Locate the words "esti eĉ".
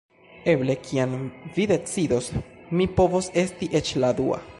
3.43-3.93